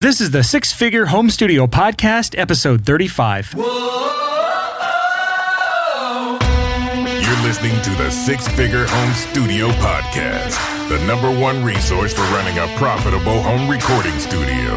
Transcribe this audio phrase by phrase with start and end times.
[0.00, 3.54] This is the Six Figure Home Studio Podcast, episode 35.
[3.54, 3.64] You're
[7.42, 10.56] listening to the Six Figure Home Studio Podcast,
[10.88, 14.72] the number one resource for running a profitable home recording studio.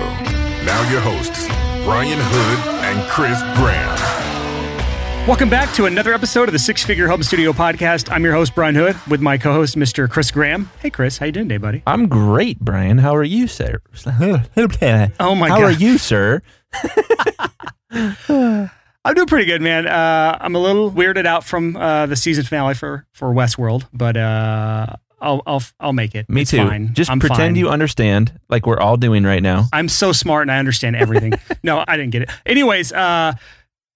[0.65, 1.45] Now, your hosts,
[1.85, 4.20] Brian Hood and Chris Graham.
[5.27, 8.11] Welcome back to another episode of the Six Figure Home Studio Podcast.
[8.11, 10.09] I'm your host, Brian Hood, with my co-host, Mr.
[10.09, 10.69] Chris Graham.
[10.79, 11.83] Hey, Chris, how you doing today, buddy?
[11.85, 12.97] I'm great, Brian.
[12.97, 13.81] How are you, sir?
[15.19, 15.63] Oh my How God.
[15.63, 16.41] are you, sir?
[17.91, 19.87] I'm doing pretty good, man.
[19.87, 24.17] Uh, I'm a little weirded out from uh, the season finale for for Westworld, but
[24.17, 24.87] uh,
[25.21, 26.29] I'll I'll I'll make it.
[26.29, 26.57] Me It's too.
[26.67, 26.93] Fine.
[26.93, 27.55] Just I'm pretend fine.
[27.55, 29.65] you understand, like we're all doing right now.
[29.71, 31.33] I'm so smart and I understand everything.
[31.63, 32.29] no, I didn't get it.
[32.45, 33.33] Anyways, uh,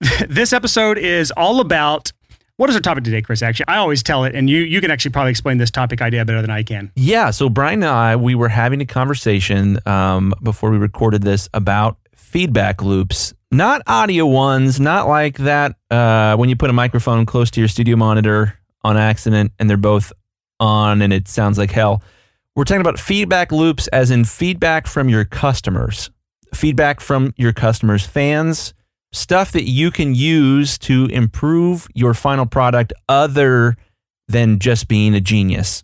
[0.27, 2.11] this episode is all about
[2.57, 3.41] what is our topic today, Chris?
[3.41, 6.23] Actually, I always tell it, and you you can actually probably explain this topic idea
[6.23, 6.91] better than I can.
[6.95, 7.31] Yeah.
[7.31, 11.97] So Brian and I, we were having a conversation um, before we recorded this about
[12.15, 17.51] feedback loops, not audio ones, not like that uh, when you put a microphone close
[17.51, 20.13] to your studio monitor on accident and they're both
[20.59, 22.01] on and it sounds like hell.
[22.55, 26.09] We're talking about feedback loops as in feedback from your customers,
[26.53, 28.73] feedback from your customers' fans,
[29.15, 33.75] stuff that you can use to improve your final product other
[34.27, 35.83] than just being a genius.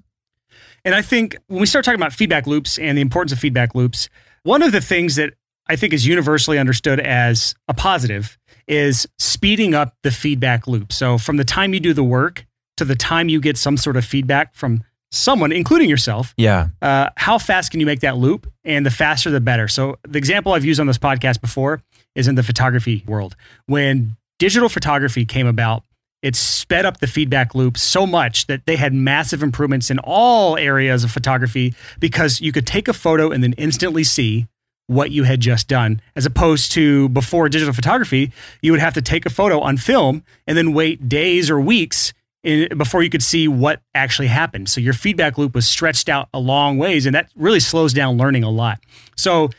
[0.84, 3.76] And I think when we start talking about feedback loops and the importance of feedback
[3.76, 4.10] loops,
[4.44, 5.34] one of the things that
[5.68, 8.38] I think is universally understood as a positive
[8.68, 10.92] is speeding up the feedback loop.
[10.92, 12.46] So from the time you do the work
[12.78, 16.70] to the time you get some sort of feedback from someone, including yourself, Yeah.
[16.82, 18.52] uh, how fast can you make that loop?
[18.64, 19.68] And the faster, the better.
[19.68, 21.82] So the example I've used on this podcast before
[22.16, 23.36] is in the photography world.
[23.66, 25.84] When digital photography came about,
[26.22, 30.56] it sped up the feedback loop so much that they had massive improvements in all
[30.58, 34.48] areas of photography because you could take a photo and then instantly see
[34.88, 38.32] what you had just done, as opposed to before digital photography,
[38.62, 42.14] you would have to take a photo on film and then wait days or weeks
[42.44, 44.70] in, before you could see what actually happened.
[44.70, 48.18] So your feedback loop was stretched out a long ways, and that really slows down
[48.18, 48.80] learning a lot.
[49.16, 49.50] So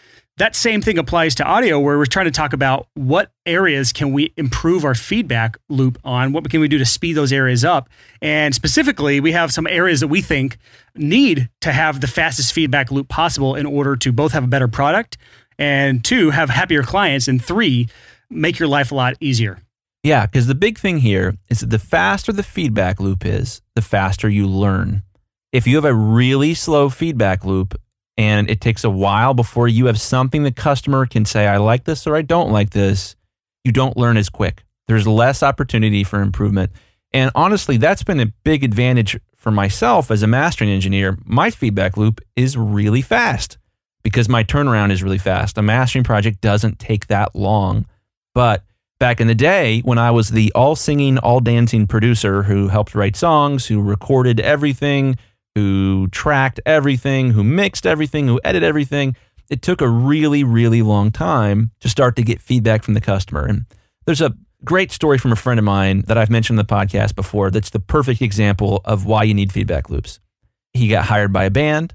[0.42, 4.10] that same thing applies to audio, where we're trying to talk about what areas can
[4.10, 6.32] we improve our feedback loop on?
[6.32, 7.88] What can we do to speed those areas up?
[8.20, 10.58] And specifically, we have some areas that we think
[10.96, 14.66] need to have the fastest feedback loop possible in order to both have a better
[14.66, 15.16] product
[15.58, 17.88] and two, have happier clients, and three,
[18.28, 19.60] make your life a lot easier.
[20.02, 23.82] Yeah, because the big thing here is that the faster the feedback loop is, the
[23.82, 25.04] faster you learn.
[25.52, 27.80] If you have a really slow feedback loop
[28.16, 31.84] and it takes a while before you have something the customer can say, I like
[31.84, 33.16] this or I don't like this,
[33.64, 34.64] you don't learn as quick.
[34.88, 36.72] There's less opportunity for improvement.
[37.12, 41.18] And honestly, that's been a big advantage for myself as a mastering engineer.
[41.24, 43.58] My feedback loop is really fast
[44.02, 45.58] because my turnaround is really fast.
[45.58, 47.86] A mastering project doesn't take that long.
[48.34, 48.64] But
[48.98, 52.94] back in the day when I was the all singing, all dancing producer who helped
[52.94, 55.16] write songs, who recorded everything,
[55.54, 59.16] who tracked everything, who mixed everything, who edited everything,
[59.50, 63.44] it took a really, really long time to start to get feedback from the customer.
[63.44, 63.66] And
[64.06, 67.14] there's a great story from a friend of mine that I've mentioned in the podcast
[67.14, 70.20] before that's the perfect example of why you need feedback loops.
[70.72, 71.94] He got hired by a band,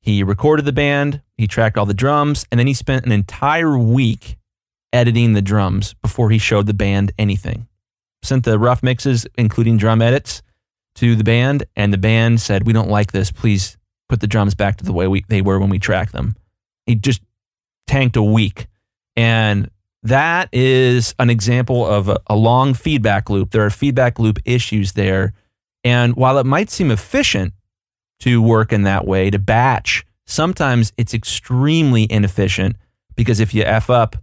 [0.00, 3.76] he recorded the band, he tracked all the drums, and then he spent an entire
[3.78, 4.36] week
[4.92, 7.68] editing the drums before he showed the band anything.
[8.22, 10.42] Sent the rough mixes, including drum edits,
[10.96, 13.30] to the band, and the band said, We don't like this.
[13.30, 13.76] Please
[14.08, 16.36] put the drums back to the way we, they were when we tracked them.
[16.86, 17.22] He just
[17.86, 18.66] tanked a week.
[19.16, 19.70] And
[20.02, 23.50] that is an example of a, a long feedback loop.
[23.50, 25.32] There are feedback loop issues there.
[25.84, 27.52] And while it might seem efficient
[28.20, 32.76] to work in that way, to batch, sometimes it's extremely inefficient
[33.16, 34.16] because if you F up,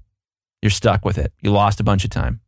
[0.61, 1.33] you're stuck with it.
[1.41, 2.39] You lost a bunch of time.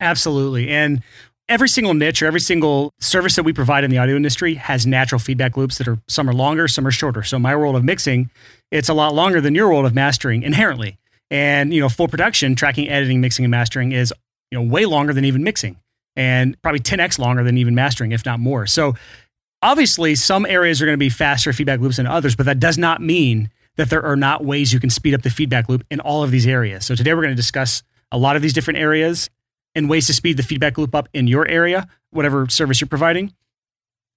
[0.00, 0.68] Absolutely.
[0.68, 1.02] And
[1.48, 4.86] every single niche or every single service that we provide in the audio industry has
[4.86, 7.22] natural feedback loops that are some are longer, some are shorter.
[7.22, 8.30] So my world of mixing,
[8.70, 10.98] it's a lot longer than your world of mastering inherently.
[11.30, 14.12] And you know, full production, tracking, editing, mixing, and mastering is
[14.50, 15.76] you know way longer than even mixing,
[16.16, 18.66] and probably 10x longer than even mastering, if not more.
[18.66, 18.94] So
[19.62, 22.76] obviously, some areas are going to be faster feedback loops than others, but that does
[22.76, 26.00] not mean that there are not ways you can speed up the feedback loop in
[26.00, 26.84] all of these areas.
[26.84, 29.30] So today we're going to discuss a lot of these different areas
[29.74, 33.32] and ways to speed the feedback loop up in your area, whatever service you're providing.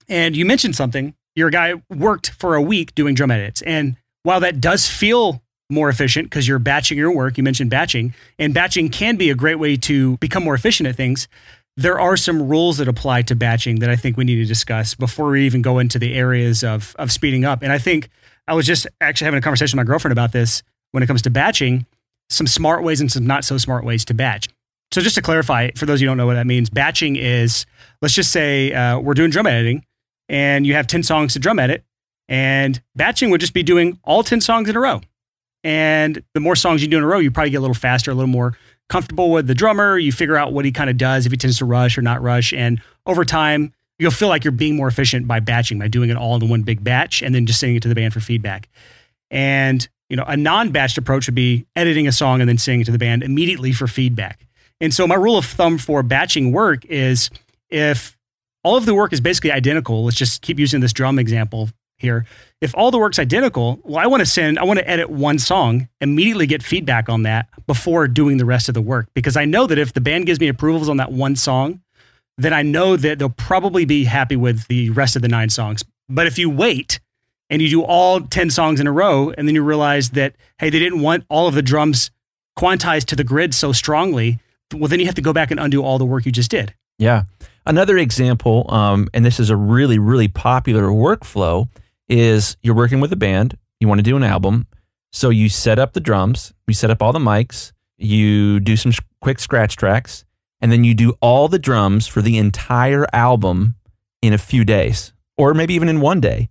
[0.07, 1.15] And you mentioned something.
[1.35, 3.61] Your guy worked for a week doing drum edits.
[3.63, 8.13] And while that does feel more efficient because you're batching your work, you mentioned batching,
[8.37, 11.27] and batching can be a great way to become more efficient at things.
[11.77, 14.95] There are some rules that apply to batching that I think we need to discuss
[14.95, 17.63] before we even go into the areas of, of speeding up.
[17.63, 18.09] And I think
[18.47, 21.23] I was just actually having a conversation with my girlfriend about this when it comes
[21.23, 21.85] to batching.
[22.29, 24.47] some smart ways and some not so smart ways to batch.
[24.95, 27.65] So just to clarify, for those who don't know what that means, batching is
[28.01, 29.85] let's just say uh, we're doing drum editing
[30.29, 31.83] and you have 10 songs to drum edit.
[32.29, 35.01] And batching would just be doing all 10 songs in a row.
[35.65, 38.09] And the more songs you do in a row, you probably get a little faster,
[38.09, 38.57] a little more
[38.87, 39.97] comfortable with the drummer.
[39.97, 42.21] You figure out what he kind of does, if he tends to rush or not
[42.21, 42.53] rush.
[42.53, 46.15] And over time, you'll feel like you're being more efficient by batching, by doing it
[46.15, 48.69] all in one big batch and then just sending it to the band for feedback.
[49.29, 52.85] And you know, a non-batched approach would be editing a song and then sending it
[52.85, 54.44] to the band immediately for feedback.
[54.81, 57.29] And so my rule of thumb for batching work is
[57.69, 58.17] if
[58.63, 62.25] all of the work is basically identical, let's just keep using this drum example here.
[62.61, 65.39] If all the work's identical, well, I want to send, I want to edit one
[65.39, 69.07] song, immediately get feedback on that before doing the rest of the work.
[69.13, 71.81] Because I know that if the band gives me approvals on that one song,
[72.37, 75.83] then I know that they'll probably be happy with the rest of the nine songs.
[76.09, 76.99] But if you wait
[77.49, 80.69] and you do all 10 songs in a row, and then you realize that, hey,
[80.69, 82.11] they didn't want all of the drums
[82.57, 84.39] quantized to the grid so strongly,
[84.73, 86.73] well, then you have to go back and undo all the work you just did.
[86.97, 87.23] Yeah.
[87.65, 91.67] Another example, um, and this is a really, really popular workflow,
[92.07, 94.67] is you're working with a band, you want to do an album.
[95.11, 98.91] So you set up the drums, you set up all the mics, you do some
[99.21, 100.25] quick scratch tracks,
[100.61, 103.75] and then you do all the drums for the entire album
[104.21, 106.49] in a few days, or maybe even in one day.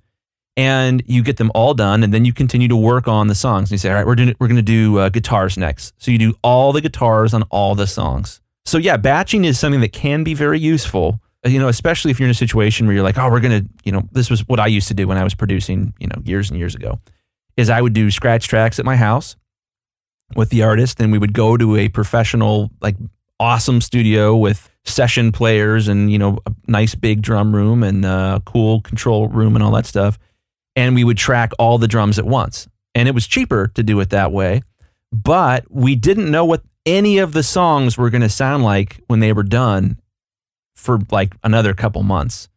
[0.56, 3.70] And you get them all done, and then you continue to work on the songs.
[3.70, 6.12] And you say, "All right, we're doing, we're going to do uh, guitars next." So
[6.12, 8.40] you do all the guitars on all the songs.
[8.64, 11.20] So yeah, batching is something that can be very useful.
[11.44, 13.66] uh, You know, especially if you're in a situation where you're like, "Oh, we're to,"
[13.82, 16.22] you know, this was what I used to do when I was producing, you know,
[16.24, 17.00] years and years ago.
[17.56, 19.34] Is I would do scratch tracks at my house
[20.36, 22.94] with the artist, and we would go to a professional, like
[23.40, 28.40] awesome studio with session players and you know a nice big drum room and a
[28.44, 30.16] cool control room and all that stuff
[30.76, 33.98] and we would track all the drums at once and it was cheaper to do
[34.00, 34.62] it that way
[35.12, 39.20] but we didn't know what any of the songs were going to sound like when
[39.20, 39.98] they were done
[40.74, 42.48] for like another couple months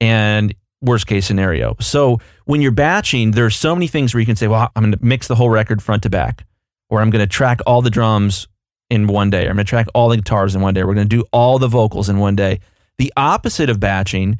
[0.00, 4.36] and worst case scenario so when you're batching there's so many things where you can
[4.36, 6.46] say well i'm going to mix the whole record front to back
[6.88, 8.48] or i'm going to track all the drums
[8.90, 9.46] in one day.
[9.46, 10.84] Or I'm going to track all the guitars in one day.
[10.84, 12.60] We're going to do all the vocals in one day.
[12.98, 14.38] The opposite of batching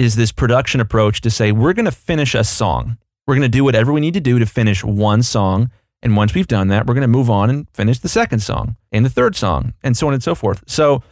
[0.00, 2.96] is this production approach to say, we're going to finish a song.
[3.26, 5.70] We're going to do whatever we need to do to finish one song.
[6.00, 8.76] And once we've done that, we're going to move on and finish the second song
[8.90, 10.64] and the third song and so on and so forth.
[10.66, 11.02] So,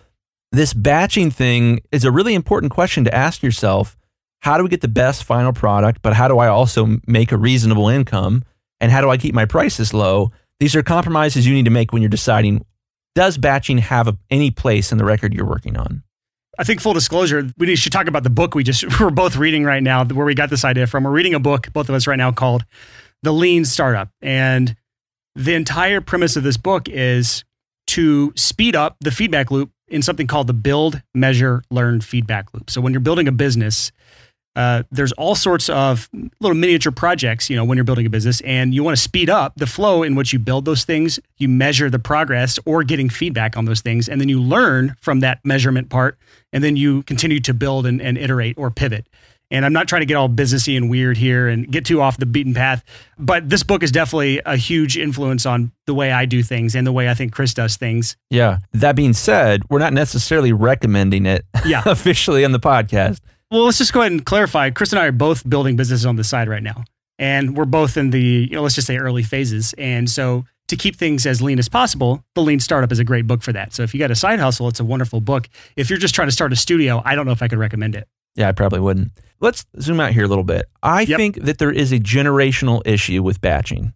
[0.52, 3.94] this batching thing is a really important question to ask yourself.
[4.40, 6.00] How do we get the best final product?
[6.00, 8.42] But how do I also make a reasonable income?
[8.80, 10.32] And how do I keep my prices low?
[10.60, 12.64] These are compromises you need to make when you're deciding
[13.14, 16.02] does batching have a, any place in the record you're working on?
[16.58, 19.64] I think full disclosure, we should talk about the book we just we're both reading
[19.64, 21.04] right now, where we got this idea from.
[21.04, 22.64] We're reading a book, both of us right now, called
[23.22, 24.10] The Lean Startup.
[24.20, 24.76] And
[25.36, 27.44] the entire premise of this book is
[27.88, 32.70] to speed up the feedback loop in something called the build, measure, learn feedback loop.
[32.70, 33.92] So when you're building a business,
[34.58, 36.10] uh, there's all sorts of
[36.40, 39.30] little miniature projects, you know, when you're building a business and you want to speed
[39.30, 43.08] up the flow in which you build those things, you measure the progress or getting
[43.08, 46.18] feedback on those things, and then you learn from that measurement part,
[46.52, 49.06] and then you continue to build and, and iterate or pivot.
[49.50, 52.18] And I'm not trying to get all businessy and weird here and get too off
[52.18, 52.84] the beaten path,
[53.18, 56.86] but this book is definitely a huge influence on the way I do things and
[56.86, 58.16] the way I think Chris does things.
[58.28, 58.58] Yeah.
[58.74, 61.82] That being said, we're not necessarily recommending it Yeah.
[61.86, 63.20] officially on the podcast.
[63.50, 64.70] Well, let's just go ahead and clarify.
[64.70, 66.84] Chris and I are both building businesses on the side right now,
[67.18, 69.74] and we're both in the you know, let's just say early phases.
[69.78, 73.26] And so, to keep things as lean as possible, the Lean Startup is a great
[73.26, 73.72] book for that.
[73.72, 75.48] So, if you got a side hustle, it's a wonderful book.
[75.76, 77.94] If you're just trying to start a studio, I don't know if I could recommend
[77.96, 78.06] it.
[78.34, 79.12] Yeah, I probably wouldn't.
[79.40, 80.66] Let's zoom out here a little bit.
[80.82, 81.16] I Yep.
[81.16, 83.94] think that there is a generational issue with batching.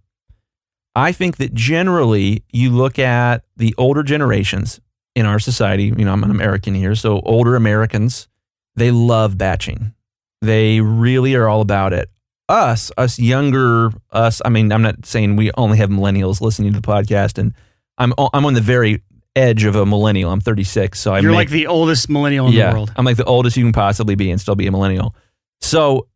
[0.96, 4.80] I think that generally you look at the older generations
[5.14, 8.28] in our society, you know, I'm an American here, so older Americans,
[8.76, 9.94] they love batching.
[10.40, 12.10] They really are all about it.
[12.48, 16.80] Us, us younger, us, I mean, I'm not saying we only have millennials listening to
[16.80, 17.54] the podcast and
[17.98, 19.02] I'm I'm on the very
[19.36, 20.30] edge of a millennial.
[20.30, 22.92] I'm 36, so I you're make- like the oldest millennial in yeah, the world.
[22.96, 25.14] I'm like the oldest you can possibly be and still be a millennial.
[25.60, 26.08] So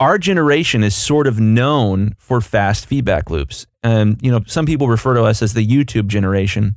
[0.00, 3.66] our generation is sort of known for fast feedback loops.
[3.82, 6.76] And you know, some people refer to us as the YouTube generation.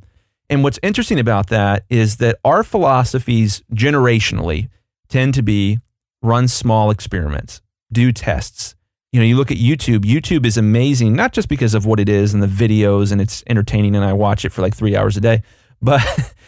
[0.50, 4.70] And what's interesting about that is that our philosophies generationally
[5.08, 5.80] tend to be
[6.22, 8.76] run small experiments, do tests.
[9.12, 12.10] You know, you look at YouTube, YouTube is amazing, not just because of what it
[12.10, 15.16] is and the videos and it's entertaining and I watch it for like three hours
[15.16, 15.42] a day,
[15.82, 16.02] but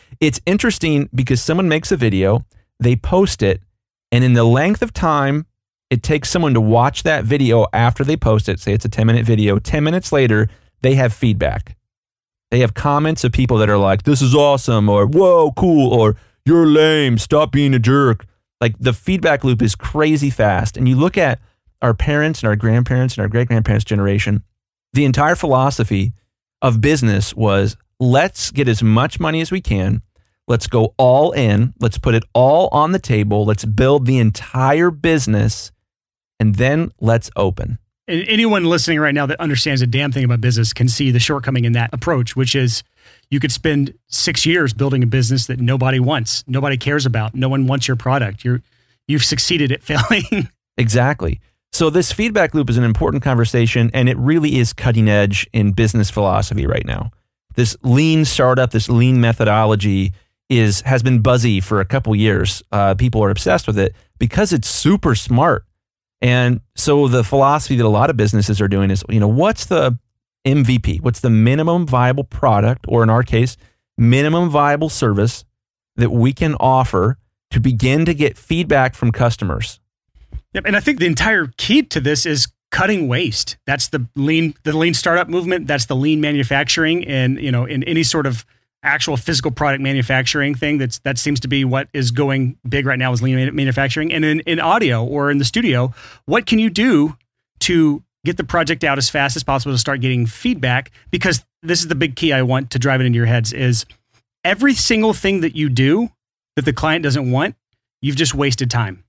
[0.19, 2.45] it's interesting because someone makes a video,
[2.79, 3.61] they post it,
[4.11, 5.45] and in the length of time
[5.89, 9.07] it takes someone to watch that video after they post it, say it's a 10
[9.07, 10.49] minute video, 10 minutes later,
[10.81, 11.77] they have feedback.
[12.51, 16.15] They have comments of people that are like, this is awesome, or whoa, cool, or
[16.45, 18.25] you're lame, stop being a jerk.
[18.59, 20.77] Like the feedback loop is crazy fast.
[20.77, 21.39] And you look at
[21.81, 24.43] our parents and our grandparents and our great grandparents' generation,
[24.93, 26.13] the entire philosophy
[26.61, 30.01] of business was let's get as much money as we can.
[30.47, 31.73] Let's go all in.
[31.79, 33.45] Let's put it all on the table.
[33.45, 35.71] Let's build the entire business
[36.39, 37.79] and then let's open.
[38.07, 41.19] And anyone listening right now that understands a damn thing about business can see the
[41.19, 42.83] shortcoming in that approach, which is
[43.29, 47.49] you could spend six years building a business that nobody wants, nobody cares about, no
[47.49, 48.45] one wants your product.
[48.45, 48.61] You're
[49.07, 50.49] you've succeeded at failing.
[50.77, 51.41] Exactly.
[51.73, 55.73] So this feedback loop is an important conversation, and it really is cutting edge in
[55.73, 57.11] business philosophy right now.
[57.55, 60.13] This lean startup, this lean methodology
[60.49, 62.63] is has been buzzy for a couple years.
[62.71, 65.65] Uh, people are obsessed with it because it's super smart.
[66.21, 69.65] And so the philosophy that a lot of businesses are doing is, you know, what's
[69.65, 69.97] the
[70.45, 71.01] MVP?
[71.01, 73.57] What's the minimum viable product, or in our case,
[73.97, 75.45] minimum viable service
[75.95, 77.17] that we can offer
[77.51, 79.79] to begin to get feedback from customers?
[80.53, 83.57] Yep, and I think the entire key to this is cutting waste.
[83.65, 85.67] That's the lean the lean startup movement.
[85.67, 88.45] That's the lean manufacturing, and you know, in any sort of
[88.87, 92.97] actual physical product manufacturing thing that's that seems to be what is going big right
[92.97, 94.11] now is lean manufacturing.
[94.11, 95.93] And in, in audio or in the studio
[96.25, 97.15] what can you do
[97.59, 100.91] to get the project out as fast as possible to start getting feedback?
[101.11, 103.85] Because this is the big key i want to drive it into your heads is
[104.43, 106.09] every single thing that you do
[106.55, 107.55] that the client doesn't want
[108.01, 109.03] you've just wasted time.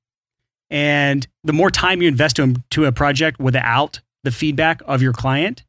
[0.70, 5.62] And the more time you invest into a project without the feedback of your client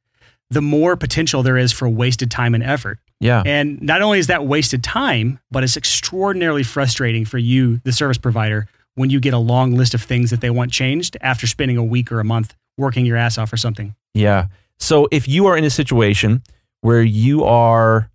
[0.50, 3.44] the more potential there is for wasted time and effort Yeah.
[3.46, 8.18] and not only is that wasted time, but it's extraordinarily frustrating for you, the service
[8.18, 11.78] provider, when you get a long list of things that they want changed after spending
[11.78, 13.94] a week or a month working your ass off for something.
[14.14, 14.48] Yeah.
[14.78, 16.44] So if you are in a situation
[16.82, 18.10] where you are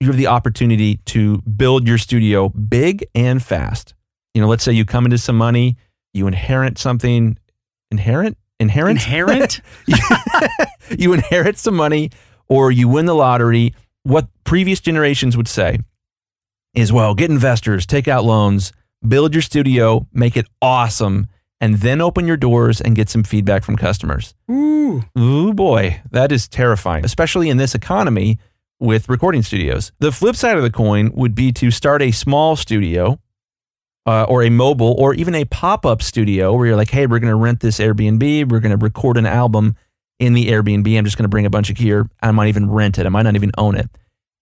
[0.00, 3.94] you have the opportunity to build your studio big and fast.
[4.34, 5.76] You know, let's say you come into some money,
[6.12, 7.38] you inherit something
[7.90, 9.60] inherit, inherent Inherent?
[10.98, 12.10] you inherit some money
[12.48, 13.74] or you win the lottery,
[14.06, 15.80] what previous generations would say
[16.74, 18.72] is, well, get investors, take out loans,
[19.06, 21.26] build your studio, make it awesome,
[21.60, 24.34] and then open your doors and get some feedback from customers.
[24.48, 25.02] Ooh.
[25.18, 28.38] Ooh, boy, that is terrifying, especially in this economy
[28.78, 29.90] with recording studios.
[29.98, 33.18] The flip side of the coin would be to start a small studio
[34.04, 37.18] uh, or a mobile or even a pop up studio where you're like, hey, we're
[37.18, 39.74] going to rent this Airbnb, we're going to record an album
[40.18, 40.96] in the Airbnb.
[40.96, 42.08] I'm just going to bring a bunch of gear.
[42.22, 43.88] I might even rent it, I might not even own it.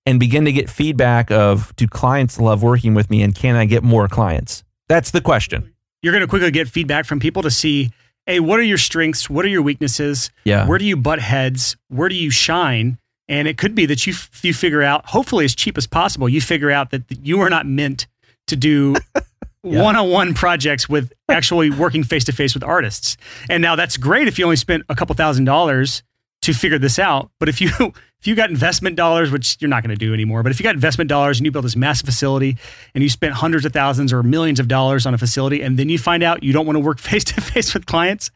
[0.06, 3.64] And begin to get feedback of do clients love working with me and can I
[3.64, 4.62] get more clients?
[4.88, 5.72] That's the question.
[6.02, 7.90] You're going to quickly get feedback from people to see,
[8.26, 9.30] hey, what are your strengths?
[9.30, 10.30] What are your weaknesses?
[10.44, 10.66] Yeah.
[10.66, 11.76] Where do you butt heads?
[11.88, 12.98] Where do you shine?
[13.28, 14.12] And it could be that you
[14.42, 17.66] you figure out, hopefully as cheap as possible, you figure out that you are not
[17.66, 18.06] meant
[18.48, 18.96] to do.
[19.64, 23.16] one-on-one projects with actually working face to face with artists.
[23.49, 26.02] And now that's great if you only spent a couple thousand dollars
[26.42, 27.30] to figure this out.
[27.40, 27.71] But if you
[28.21, 30.64] if you got investment dollars, which you're not going to do anymore, but if you
[30.64, 32.56] got investment dollars and you build this massive facility
[32.94, 35.88] and you spent hundreds of thousands or millions of dollars on a facility, and then
[35.88, 38.30] you find out you don't want to work face to face with clients,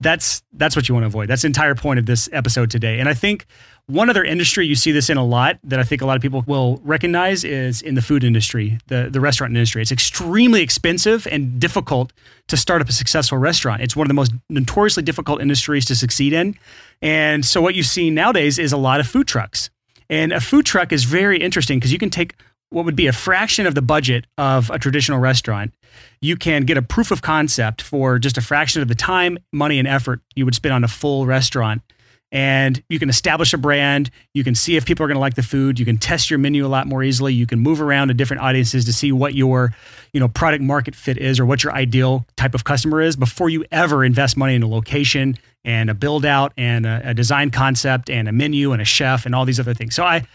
[0.00, 1.28] that's that's what you want to avoid.
[1.28, 3.00] That's the entire point of this episode today.
[3.00, 3.46] And I think
[3.86, 6.22] one other industry you see this in a lot that I think a lot of
[6.22, 9.80] people will recognize is in the food industry, the, the restaurant industry.
[9.80, 12.12] It's extremely expensive and difficult
[12.48, 13.80] to start up a successful restaurant.
[13.80, 16.54] It's one of the most notoriously difficult industries to succeed in.
[17.00, 19.70] And so what you see nowadays is a lot of food trucks.
[20.10, 22.34] And a food truck is very interesting because you can take
[22.70, 25.72] what would be a fraction of the budget of a traditional restaurant.
[26.20, 29.78] You can get a proof of concept for just a fraction of the time, money,
[29.78, 31.82] and effort you would spend on a full restaurant.
[32.30, 34.10] And you can establish a brand.
[34.34, 35.78] You can see if people are going to like the food.
[35.78, 37.32] You can test your menu a lot more easily.
[37.32, 39.74] You can move around to different audiences to see what your,
[40.12, 43.48] you know, product market fit is or what your ideal type of customer is before
[43.48, 47.50] you ever invest money in a location and a build out and a, a design
[47.50, 49.94] concept and a menu and a chef and all these other things.
[49.94, 50.26] So I,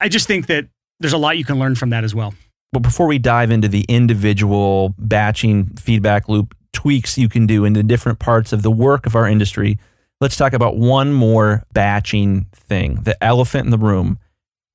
[0.00, 0.68] I just think that
[1.00, 2.34] there's a lot you can learn from that as well.
[2.72, 7.72] But before we dive into the individual batching feedback loop tweaks you can do in
[7.72, 9.78] the different parts of the work of our industry,
[10.20, 14.18] let's talk about one more batching thing the elephant in the room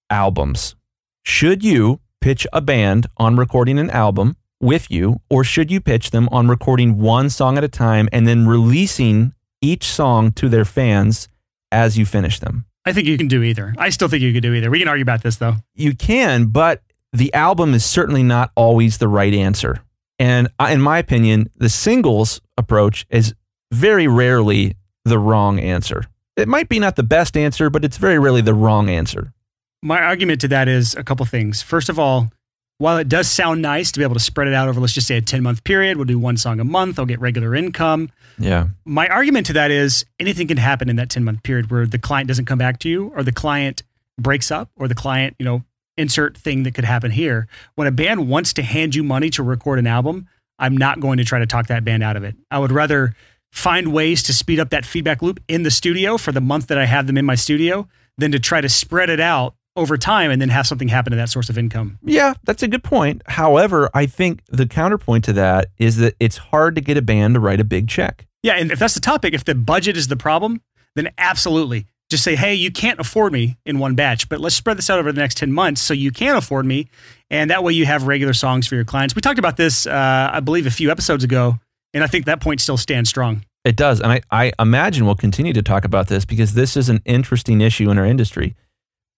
[0.09, 0.75] albums.
[1.23, 6.11] Should you pitch a band on recording an album with you, or should you pitch
[6.11, 10.65] them on recording one song at a time and then releasing each song to their
[10.65, 11.27] fans
[11.71, 12.65] as you finish them?
[12.85, 13.73] I think you can do either.
[13.77, 14.69] I still think you could do either.
[14.69, 15.55] We can argue about this though.
[15.73, 19.79] You can, but the album is certainly not always the right answer.
[20.19, 23.33] And I- in my opinion, the singles approach is
[23.71, 26.05] very rarely the wrong answer.
[26.37, 29.33] It might be not the best answer, but it's very rarely the wrong answer.
[29.81, 31.61] My argument to that is a couple things.
[31.61, 32.31] First of all,
[32.77, 35.07] while it does sound nice to be able to spread it out over, let's just
[35.07, 38.09] say a 10 month period, we'll do one song a month, I'll get regular income.
[38.37, 38.67] Yeah.
[38.83, 41.99] My argument to that is anything can happen in that 10 month period where the
[41.99, 43.83] client doesn't come back to you or the client
[44.19, 45.63] breaks up or the client, you know,
[45.97, 47.47] insert thing that could happen here.
[47.75, 50.27] When a band wants to hand you money to record an album,
[50.59, 52.35] I'm not going to try to talk that band out of it.
[52.51, 53.15] I would rather
[53.51, 56.77] find ways to speed up that feedback loop in the studio for the month that
[56.77, 60.31] I have them in my studio than to try to spread it out over time
[60.31, 61.99] and then have something happen to that source of income.
[62.03, 63.21] Yeah, that's a good point.
[63.27, 67.33] However, I think the counterpoint to that is that it's hard to get a band
[67.33, 68.25] to write a big check.
[68.43, 70.61] Yeah, and if that's the topic, if the budget is the problem,
[70.95, 71.87] then absolutely.
[72.09, 74.99] Just say, hey, you can't afford me in one batch, but let's spread this out
[74.99, 76.87] over the next 10 months so you can afford me.
[77.31, 79.15] And that way you have regular songs for your clients.
[79.15, 81.59] We talked about this, uh, I believe, a few episodes ago,
[81.93, 83.43] and I think that point still stands strong.
[83.63, 83.99] It does.
[83.99, 87.61] And I, I imagine we'll continue to talk about this because this is an interesting
[87.61, 88.55] issue in our industry.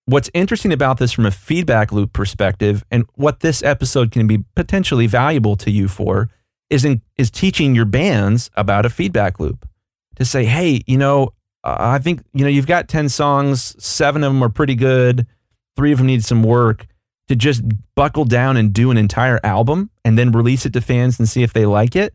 [0.10, 4.46] What's interesting about this from a feedback loop perspective and what this episode can be
[4.56, 6.30] potentially valuable to you for
[6.70, 9.68] is in, is teaching your bands about a feedback loop
[10.16, 14.32] to say, hey, you know, I think you know you've got ten songs, seven of
[14.32, 15.28] them are pretty good,
[15.76, 16.88] three of them need some work.
[17.28, 17.62] To just
[17.94, 21.44] buckle down and do an entire album and then release it to fans and see
[21.44, 22.14] if they like it,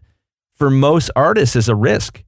[0.54, 2.24] for most artists is a risk.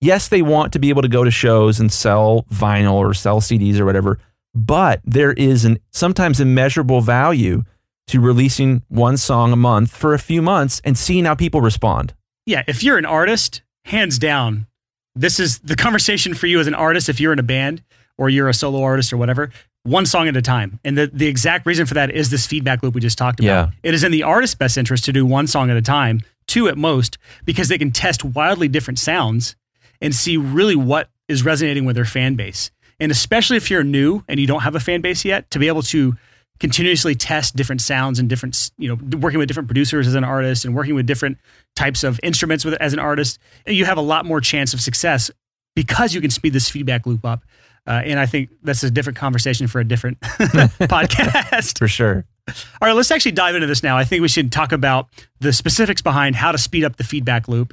[0.00, 3.40] Yes, they want to be able to go to shows and sell vinyl or sell
[3.40, 4.20] CDs or whatever,
[4.54, 7.64] but there is an sometimes immeasurable value
[8.08, 12.14] to releasing one song a month for a few months and seeing how people respond.
[12.46, 14.66] Yeah, if you're an artist, hands down,
[15.14, 17.82] this is the conversation for you as an artist if you're in a band
[18.16, 19.50] or you're a solo artist or whatever
[19.84, 22.82] one song at a time and the, the exact reason for that is this feedback
[22.82, 23.70] loop we just talked about Yeah.
[23.82, 26.68] it is in the artist's best interest to do one song at a time two
[26.68, 29.56] at most because they can test wildly different sounds
[30.00, 34.22] and see really what is resonating with their fan base and especially if you're new
[34.28, 36.14] and you don't have a fan base yet to be able to
[36.60, 40.64] continuously test different sounds and different you know working with different producers as an artist
[40.64, 41.38] and working with different
[41.76, 45.30] types of instruments with as an artist you have a lot more chance of success
[45.76, 47.42] because you can speed this feedback loop up.
[47.86, 51.78] Uh, and i think that's a different conversation for a different podcast.
[51.78, 52.24] For sure.
[52.48, 52.54] all
[52.88, 53.96] right let's actually dive into this now.
[53.96, 55.06] I think we should talk about
[55.40, 57.72] the specifics behind how to speed up the feedback loop.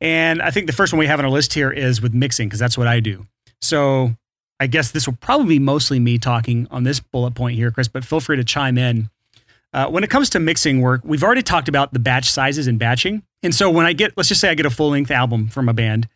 [0.00, 2.48] And i think the first one we have on our list here is with mixing
[2.48, 3.26] because that's what i do.
[3.60, 4.14] So
[4.60, 7.88] I guess this will probably be mostly me talking on this bullet point here, Chris,
[7.88, 9.08] but feel free to chime in.
[9.72, 12.78] Uh, when it comes to mixing work, we've already talked about the batch sizes and
[12.78, 13.22] batching.
[13.42, 15.68] And so when I get, let's just say I get a full length album from
[15.68, 16.08] a band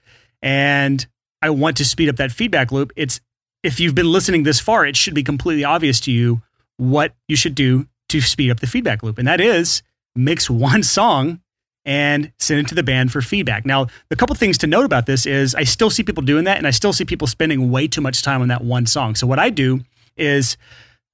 [0.42, 1.04] and
[1.40, 3.20] I want to speed up that feedback loop, it's
[3.62, 6.42] if you've been listening this far, it should be completely obvious to you
[6.76, 9.16] what you should do to speed up the feedback loop.
[9.18, 9.82] And that is
[10.14, 11.40] mix one song
[11.84, 13.66] and send it to the band for feedback.
[13.66, 16.58] Now, the couple things to note about this is I still see people doing that
[16.58, 19.14] and I still see people spending way too much time on that one song.
[19.14, 19.80] So what I do
[20.16, 20.56] is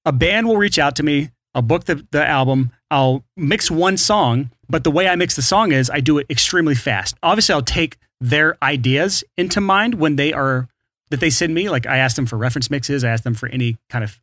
[0.05, 3.97] a band will reach out to me, I'll book the, the album, I'll mix one
[3.97, 7.17] song, but the way I mix the song is I do it extremely fast.
[7.23, 10.69] Obviously, I'll take their ideas into mind when they are
[11.11, 11.69] that they send me.
[11.69, 14.21] Like I ask them for reference mixes, I ask them for any kind of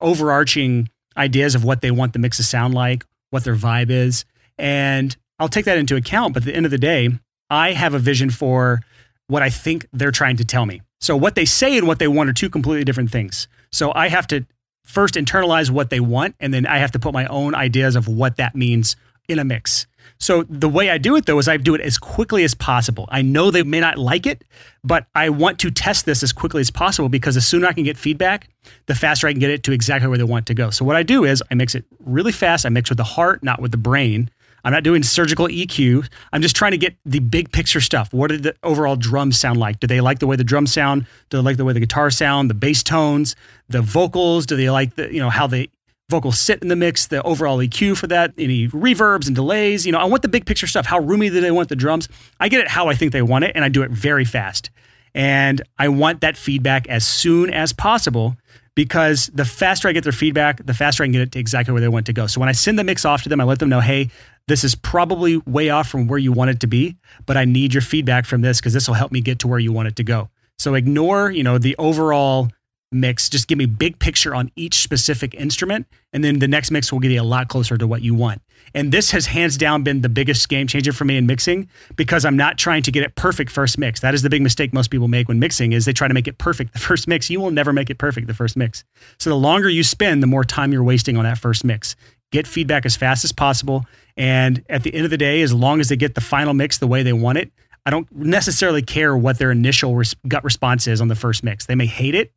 [0.00, 4.24] overarching ideas of what they want the mix to sound like, what their vibe is.
[4.56, 6.34] And I'll take that into account.
[6.34, 7.08] But at the end of the day,
[7.48, 8.80] I have a vision for
[9.26, 10.82] what I think they're trying to tell me.
[11.00, 13.48] So what they say and what they want are two completely different things.
[13.72, 14.44] So I have to
[14.84, 18.08] first internalize what they want, and then I have to put my own ideas of
[18.08, 18.96] what that means
[19.28, 19.86] in a mix.
[20.18, 23.08] So the way I do it though is I do it as quickly as possible.
[23.10, 24.44] I know they may not like it,
[24.84, 27.84] but I want to test this as quickly as possible because the sooner I can
[27.84, 28.48] get feedback,
[28.86, 30.70] the faster I can get it to exactly where they want to go.
[30.70, 32.66] So what I do is I mix it really fast.
[32.66, 34.30] I mix with the heart, not with the brain.
[34.64, 36.08] I'm not doing surgical EQ.
[36.32, 38.12] I'm just trying to get the big picture stuff.
[38.12, 39.80] What did the overall drums sound like?
[39.80, 41.06] Do they like the way the drums sound?
[41.28, 42.50] Do they like the way the guitar sound?
[42.50, 43.36] The bass tones,
[43.68, 44.46] the vocals?
[44.46, 45.70] Do they like the you know how the
[46.08, 47.06] vocals sit in the mix?
[47.06, 48.32] The overall EQ for that?
[48.36, 49.86] Any reverbs and delays?
[49.86, 50.86] You know, I want the big picture stuff.
[50.86, 52.08] How roomy do they want the drums?
[52.38, 54.70] I get it how I think they want it, and I do it very fast.
[55.14, 58.36] And I want that feedback as soon as possible
[58.76, 61.72] because the faster I get their feedback, the faster I can get it to exactly
[61.72, 62.26] where they want to go.
[62.26, 64.10] So when I send the mix off to them, I let them know, hey,
[64.48, 67.72] this is probably way off from where you want it to be, but I need
[67.74, 69.96] your feedback from this because this will help me get to where you want it
[69.96, 70.28] to go.
[70.58, 72.48] So ignore, you know, the overall
[72.92, 73.28] mix.
[73.28, 76.98] Just give me big picture on each specific instrument, and then the next mix will
[76.98, 78.42] get you a lot closer to what you want.
[78.74, 82.24] And this has hands down been the biggest game changer for me in mixing because
[82.24, 84.00] I'm not trying to get it perfect first mix.
[84.00, 86.28] That is the big mistake most people make when mixing is they try to make
[86.28, 87.30] it perfect the first mix.
[87.30, 88.84] You will never make it perfect the first mix.
[89.18, 91.96] So the longer you spend, the more time you're wasting on that first mix.
[92.32, 93.86] Get feedback as fast as possible.
[94.16, 96.78] And at the end of the day, as long as they get the final mix
[96.78, 97.52] the way they want it,
[97.86, 101.66] I don't necessarily care what their initial res- gut response is on the first mix.
[101.66, 102.32] They may hate it,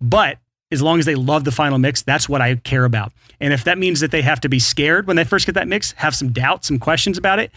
[0.00, 0.38] but
[0.70, 3.12] as long as they love the final mix, that's what I care about.
[3.40, 5.68] And if that means that they have to be scared when they first get that
[5.68, 7.50] mix, have some doubts, some questions about it,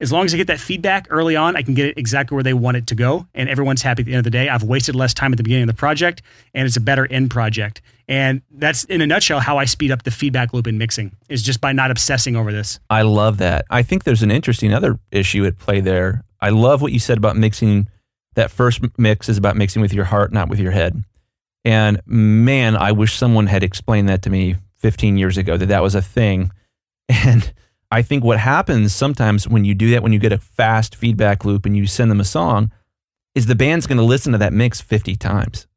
[0.00, 2.42] as long as I get that feedback early on, I can get it exactly where
[2.42, 3.26] they want it to go.
[3.34, 4.48] And everyone's happy at the end of the day.
[4.48, 6.22] I've wasted less time at the beginning of the project
[6.54, 7.80] and it's a better end project.
[8.08, 11.42] And that's in a nutshell how I speed up the feedback loop in mixing is
[11.42, 12.78] just by not obsessing over this.
[12.88, 13.64] I love that.
[13.68, 16.24] I think there's an interesting other issue at play there.
[16.40, 17.88] I love what you said about mixing.
[18.34, 21.02] That first mix is about mixing with your heart, not with your head.
[21.64, 25.82] And man, I wish someone had explained that to me 15 years ago that that
[25.82, 26.52] was a thing.
[27.08, 27.52] And
[27.90, 31.44] I think what happens sometimes when you do that, when you get a fast feedback
[31.44, 32.72] loop and you send them a song,
[33.34, 35.68] is the band's going to listen to that mix 50 times.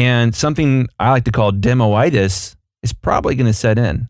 [0.00, 4.08] And something I like to call demoitis is probably going to set in.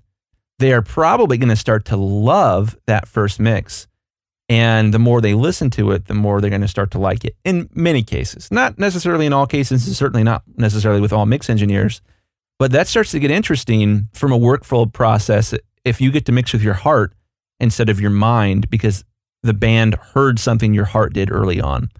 [0.61, 3.89] They are probably going to start to love that first mix.
[4.49, 7.25] And the more they listen to it, the more they're going to start to like
[7.25, 8.53] it in many cases.
[8.53, 12.03] Not necessarily in all cases, and certainly not necessarily with all mix engineers.
[12.61, 15.55] But that starts to get interesting from a workflow process.
[15.85, 17.15] If you get to mix with your heart,
[17.59, 19.05] instead of your mind because
[19.43, 21.91] the band heard something your heart did early on.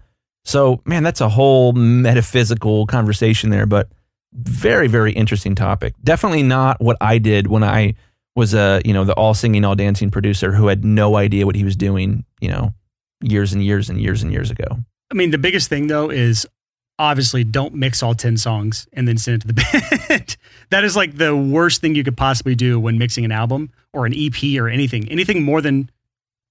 [0.43, 3.89] So, man, that's a whole metaphysical conversation there, but
[4.33, 5.93] very, very interesting topic.
[6.03, 7.95] Definitely not what I did when I
[8.35, 11.55] was a, you know, the all singing, all dancing producer who had no idea what
[11.55, 12.73] he was doing, you know,
[13.21, 14.77] years and years and years and years ago.
[15.11, 16.47] I mean, the biggest thing though is
[16.97, 19.53] obviously don't mix all 10 songs and then send it to the
[20.09, 20.37] band.
[20.69, 24.05] that is like the worst thing you could possibly do when mixing an album or
[24.05, 25.09] an EP or anything.
[25.09, 25.89] Anything more than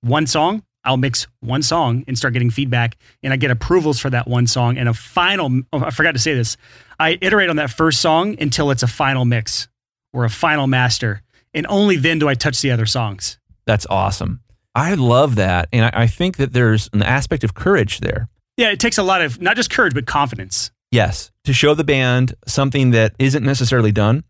[0.03, 4.11] one song, I'll mix one song and start getting feedback and I get approvals for
[4.11, 6.57] that one song and a final oh, I forgot to say this.
[6.99, 9.69] I iterate on that first song until it's a final mix
[10.13, 13.39] or a final master and only then do I touch the other songs.
[13.67, 14.41] That's awesome.
[14.75, 15.69] I love that.
[15.73, 18.29] And I, I think that there's an aspect of courage there
[18.61, 20.71] yeah, it takes a lot of not just courage, but confidence.
[20.91, 24.23] Yes, to show the band something that isn't necessarily done,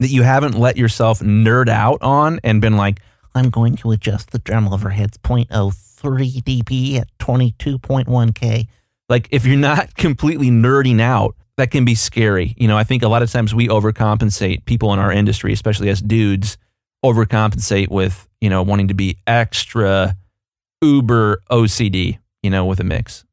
[0.00, 3.00] that you haven't let yourself nerd out on and been like,
[3.34, 5.16] I'm going to adjust the drum overheads
[5.50, 8.66] oh 0.03 dB at 22.1K.
[9.08, 12.54] Like, if you're not completely nerding out, that can be scary.
[12.56, 15.88] You know, I think a lot of times we overcompensate people in our industry, especially
[15.90, 16.56] as dudes,
[17.04, 20.16] overcompensate with, you know, wanting to be extra
[20.82, 23.24] uber OCD, you know, with a mix.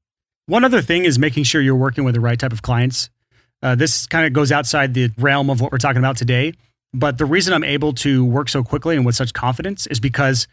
[0.48, 3.10] One other thing is making sure you're working with the right type of clients.
[3.62, 6.54] Uh, this kind of goes outside the realm of what we're talking about today.
[6.94, 10.48] But the reason I'm able to work so quickly and with such confidence is because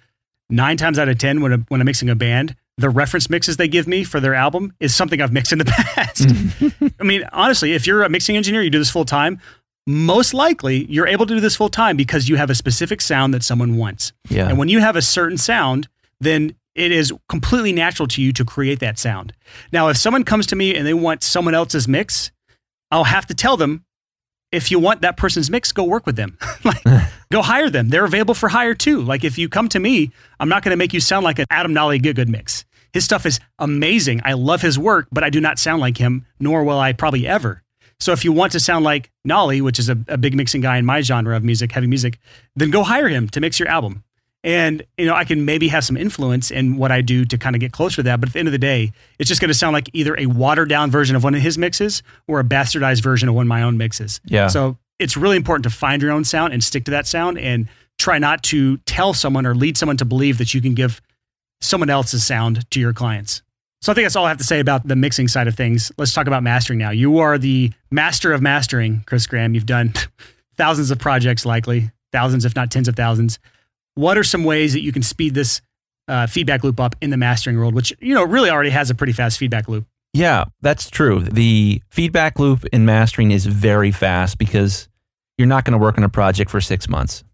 [0.51, 3.57] nine times out of 10, when, I, when I'm mixing a band, the reference mixes
[3.57, 6.23] they give me for their album is something I've mixed in the past.
[6.23, 6.95] Mm.
[7.01, 9.41] I mean, honestly, if you're a mixing engineer, you do this full time,
[9.87, 13.35] most likely you're able to do this full time because you have a specific sound
[13.35, 14.13] that someone wants.
[14.29, 14.49] Yeah.
[14.49, 15.89] And when you have a certain sound,
[16.21, 19.33] then it is completely natural to you to create that sound.
[19.73, 22.31] Now, if someone comes to me and they want someone else's mix,
[22.91, 23.85] I'll have to tell them
[24.53, 26.39] if you want that person's mix, go work with them.
[26.65, 26.85] like,
[27.33, 27.89] go hire them.
[27.89, 29.01] They're available for hire too.
[29.01, 31.47] Like, if you come to me, I'm not going to make you sound like an
[31.51, 32.65] Adam Nolly Getgood mix.
[32.93, 34.21] His stuff is amazing.
[34.25, 37.27] I love his work, but I do not sound like him, nor will I probably
[37.27, 37.63] ever.
[37.99, 40.77] So if you want to sound like Nolly, which is a, a big mixing guy
[40.77, 42.19] in my genre of music, heavy music,
[42.55, 44.05] then go hire him to mix your album
[44.45, 47.55] and you know i can maybe have some influence in what i do to kind
[47.55, 49.49] of get closer to that but at the end of the day it's just going
[49.49, 52.45] to sound like either a watered down version of one of his mixes or a
[52.45, 54.21] bastardized version of one of my own mixes.
[54.25, 54.49] Yeah.
[54.49, 57.69] So it's really important to find your own sound and stick to that sound and
[57.99, 61.01] try not to tell someone or lead someone to believe that you can give
[61.61, 63.43] someone else's sound to your clients.
[63.81, 65.93] So i think that's all i have to say about the mixing side of things.
[65.99, 66.91] Let's talk about mastering now.
[66.91, 69.55] You are the master of mastering chris graham.
[69.55, 69.93] You've done
[70.57, 71.91] thousands of projects likely.
[72.13, 73.39] Thousands if not tens of thousands
[73.95, 75.61] what are some ways that you can speed this
[76.09, 78.95] uh, feedback loop up in the mastering world, which you know really already has a
[78.95, 79.87] pretty fast feedback loop?
[80.13, 81.21] Yeah, that's true.
[81.21, 84.89] The feedback loop in mastering is very fast because
[85.39, 87.25] you're not going to work on a project for six months,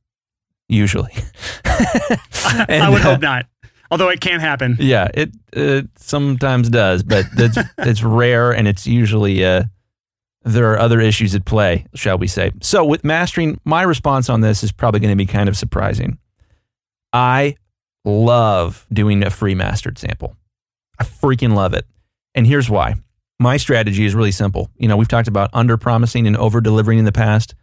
[0.68, 1.12] usually.
[1.64, 3.46] and, I would uh, hope not.
[3.90, 4.76] Although it can happen.
[4.78, 9.64] Yeah, it, it sometimes does, but it's, it's rare and it's usually uh,
[10.44, 12.52] there are other issues at play, shall we say.
[12.60, 16.18] So, with mastering, my response on this is probably going to be kind of surprising.
[17.12, 17.56] I
[18.04, 20.36] love doing a free mastered sample.
[20.98, 21.86] I freaking love it.
[22.34, 22.94] And here's why.
[23.38, 24.70] My strategy is really simple.
[24.76, 27.54] You know, we've talked about under promising and over delivering in the past.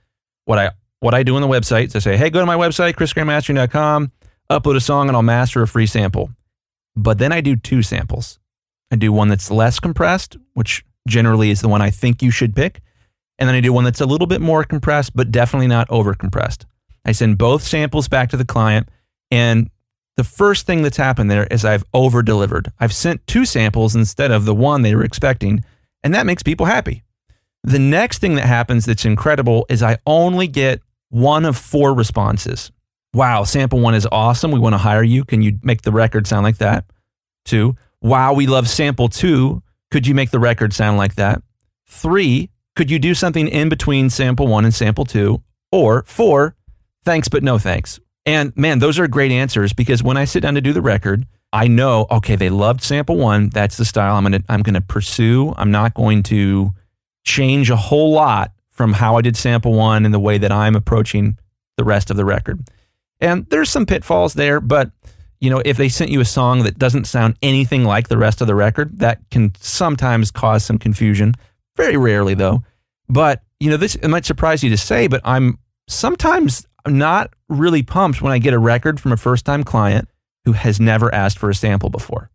[0.46, 2.56] What I what I do on the website is I say, hey, go to my
[2.56, 4.12] website, chrisgrahammastering.com,
[4.50, 6.32] upload a song, and I'll master a free sample.
[6.96, 8.40] But then I do two samples.
[8.92, 12.56] I do one that's less compressed, which generally is the one I think you should
[12.56, 12.82] pick.
[13.38, 16.14] And then I do one that's a little bit more compressed, but definitely not over
[16.14, 16.66] compressed.
[17.04, 18.88] I send both samples back to the client
[19.32, 19.70] and
[20.18, 22.72] the first thing that's happened there is I've over delivered.
[22.80, 25.64] I've sent two samples instead of the one they were expecting,
[26.04, 27.04] and that makes people happy.
[27.64, 32.72] The next thing that happens that's incredible is I only get one of four responses.
[33.14, 34.52] Wow, sample one is awesome.
[34.52, 35.24] We want to hire you.
[35.26, 36.86] Can you make the record sound like that?
[37.44, 39.64] Two, wow, we love sample two.
[39.92, 41.42] Could you make the record sound like that?
[41.88, 45.42] Three, could you do something in between sample one and sample two?
[45.72, 46.56] Or four,
[47.04, 48.00] thanks, but no thanks.
[48.26, 51.26] And man, those are great answers because when I sit down to do the record,
[51.54, 53.50] I know, okay, they loved sample one.
[53.50, 55.54] That's the style I'm to, I'm to pursue.
[55.58, 56.74] I'm not going to
[57.24, 60.76] change a whole lot from how I did sample one and the way that I'm
[60.76, 61.38] approaching
[61.78, 62.68] the rest of the record.
[63.22, 64.92] And there's some pitfalls there, but
[65.40, 68.42] you know, if they sent you a song that doesn't sound anything like the rest
[68.42, 71.34] of the record, that can sometimes cause some confusion.
[71.76, 72.64] Very rarely, though.
[73.08, 77.84] But you know, this it might surprise you to say, but I'm sometimes not really
[77.84, 80.10] pumped when I get a record from a first-time client
[80.46, 82.30] who has never asked for a sample before.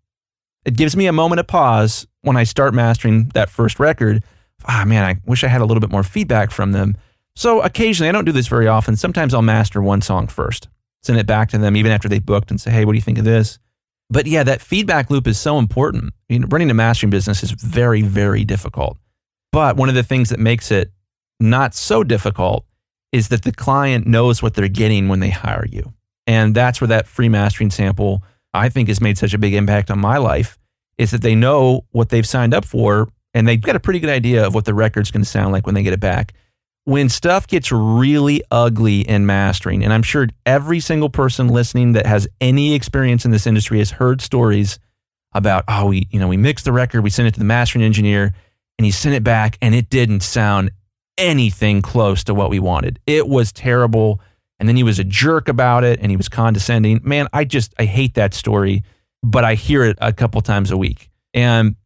[0.65, 4.23] It gives me a moment of pause when I start mastering that first record.
[4.67, 6.97] Ah, man, I wish I had a little bit more feedback from them.
[7.35, 8.97] So occasionally, I don't do this very often.
[8.97, 10.69] Sometimes I'll master one song first
[11.03, 13.03] send it back to them even after they've booked and say, hey, what do you
[13.03, 13.59] think of this?
[14.11, 16.13] But yeah, that feedback loop is so important.
[16.29, 18.99] Running a mastering business is very, very difficult.
[19.53, 20.93] But one of the things that makes it
[21.39, 22.67] not so difficult
[23.13, 25.93] is that the client knows what they're getting when they hire you.
[26.27, 28.23] And that's where that free mastering sample,
[28.55, 30.59] I think, has made such a big impact on my life,
[30.99, 34.11] is that they know what they've signed up for and they've got a pretty good
[34.11, 36.35] idea of what the record's going to sound like when they get it back
[36.85, 42.07] when stuff gets really ugly in mastering, and I'm sure every single person listening that
[42.07, 44.79] has any experience in this industry has heard stories
[45.33, 47.85] about, oh, we, you know, we mixed the record, we sent it to the mastering
[47.85, 48.35] engineer,
[48.79, 50.71] and he sent it back, and it didn't sound
[51.21, 52.99] anything close to what we wanted.
[53.07, 54.21] It was terrible.
[54.59, 57.01] And then he was a jerk about it and he was condescending.
[57.03, 58.83] Man, I just, I hate that story,
[59.23, 61.11] but I hear it a couple times a week.
[61.33, 61.77] And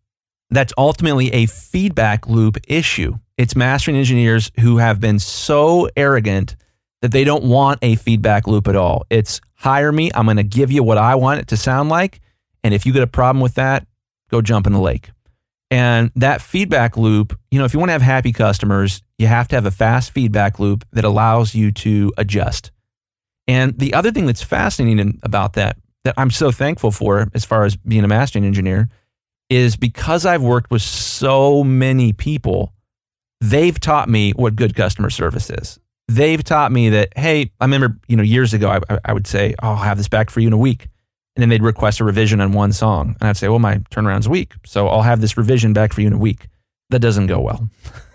[0.51, 3.19] that's ultimately a feedback loop issue.
[3.37, 6.57] It's mastering engineers who have been so arrogant
[7.03, 9.05] that they don't want a feedback loop at all.
[9.11, 12.21] It's hire me, I'm going to give you what I want it to sound like.
[12.63, 13.87] And if you get a problem with that,
[14.31, 15.11] go jump in the lake.
[15.71, 19.49] And that feedback loop, you know, if you want to have happy customers, you have
[19.49, 22.71] to have a fast feedback loop that allows you to adjust.
[23.49, 27.65] And the other thing that's fascinating about that, that I'm so thankful for as far
[27.65, 28.89] as being a mastering engineer,
[29.51, 32.73] is because I've worked with so many people,
[33.41, 35.79] they've taught me what good customer service is.
[36.09, 39.55] They've taught me that, hey, I remember, you know, years ago, I, I would say,
[39.63, 40.89] oh, I'll have this back for you in a week.
[41.37, 43.17] And then they'd request a revision on one song.
[43.21, 44.53] And I'd say, well, my turnaround's a week.
[44.65, 46.47] So I'll have this revision back for you in a week.
[46.91, 47.69] That doesn't go well.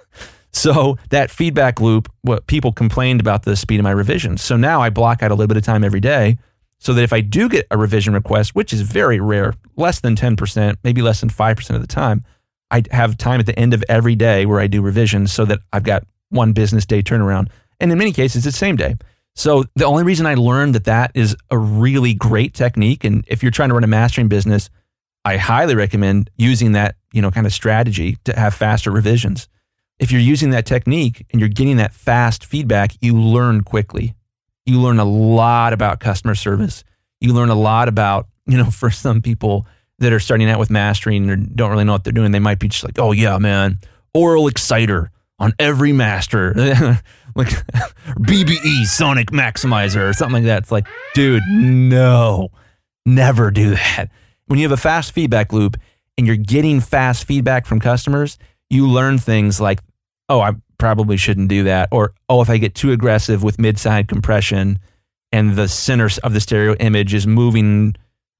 [0.51, 4.41] so that feedback loop, what people complained about the speed of my revisions.
[4.41, 6.37] So now I block out a little bit of time every day
[6.79, 10.15] so that if I do get a revision request, which is very rare, less than
[10.15, 12.23] 10%, maybe less than 5% of the time,
[12.71, 15.59] I have time at the end of every day where I do revisions so that
[15.73, 17.49] I've got one business day turnaround.
[17.79, 18.95] And in many cases, it's the same day.
[19.39, 23.41] So the only reason I learned that that is a really great technique, and if
[23.41, 24.69] you're trying to run a mastering business,
[25.23, 29.47] I highly recommend using that, you know, kind of strategy to have faster revisions.
[29.97, 34.13] If you're using that technique and you're getting that fast feedback, you learn quickly.
[34.65, 36.83] You learn a lot about customer service.
[37.21, 39.65] You learn a lot about, you know, for some people,
[39.99, 42.59] that are starting out with mastering or don't really know what they're doing, they might
[42.59, 43.79] be just like, oh, yeah, man,
[44.13, 46.53] Aural Exciter on every master,
[47.35, 47.47] like
[48.19, 50.63] BBE Sonic Maximizer or something like that.
[50.63, 52.49] It's like, dude, no,
[53.05, 54.09] never do that.
[54.47, 55.77] When you have a fast feedback loop
[56.17, 58.37] and you're getting fast feedback from customers,
[58.69, 59.79] you learn things like,
[60.27, 61.89] oh, I probably shouldn't do that.
[61.91, 64.79] Or, oh, if I get too aggressive with mid side compression
[65.31, 67.95] and the center of the stereo image is moving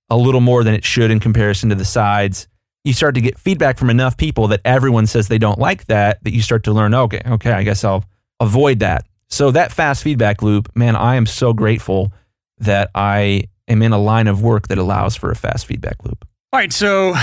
[0.10, 2.48] a little more than it should in comparison to the sides.
[2.84, 6.24] You start to get feedback from enough people that everyone says they don't like that,
[6.24, 8.06] that you start to learn, oh, okay, okay, I guess I'll
[8.40, 9.06] avoid that.
[9.30, 12.12] So that fast feedback loop, man, I am so grateful
[12.60, 16.26] that I am in a line of work that allows for a fast feedback loop.
[16.52, 17.14] All right, so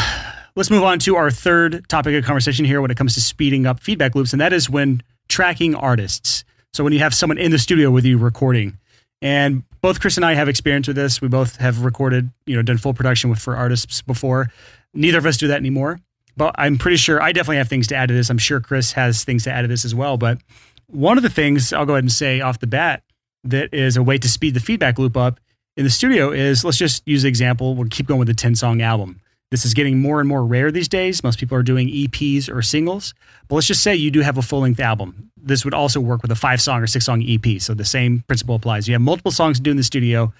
[0.54, 3.66] let's move on to our third topic of conversation here when it comes to speeding
[3.66, 6.44] up feedback loops, and that is when tracking artists.
[6.74, 8.78] So when you have someone in the studio with you recording,
[9.22, 11.20] and both Chris and I have experience with this.
[11.20, 14.50] We both have recorded, you know, done full production with for artists before.
[14.96, 16.00] Neither of us do that anymore.
[16.36, 18.28] But I'm pretty sure I definitely have things to add to this.
[18.28, 20.16] I'm sure Chris has things to add to this as well.
[20.16, 20.38] But
[20.86, 23.02] one of the things I'll go ahead and say off the bat
[23.44, 25.40] that is a way to speed the feedback loop up
[25.76, 27.74] in the studio is let's just use the example.
[27.74, 29.20] We'll keep going with the 10 song album.
[29.50, 31.22] This is getting more and more rare these days.
[31.22, 33.14] Most people are doing EPs or singles.
[33.48, 35.30] But let's just say you do have a full length album.
[35.36, 37.60] This would also work with a five song or six song EP.
[37.60, 38.88] So the same principle applies.
[38.88, 40.32] You have multiple songs to do in the studio.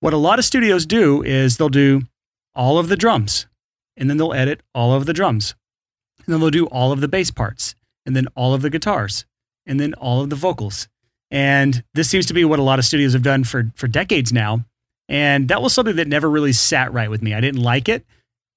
[0.00, 2.02] What a lot of studios do is they'll do
[2.54, 3.46] all of the drums
[3.96, 5.54] and then they'll edit all of the drums.
[6.24, 7.74] And then they'll do all of the bass parts.
[8.04, 9.24] and then all of the guitars,
[9.66, 10.88] and then all of the vocals.
[11.30, 14.32] And this seems to be what a lot of studios have done for for decades
[14.32, 14.64] now.
[15.08, 17.34] And that was something that never really sat right with me.
[17.34, 18.04] I didn't like it.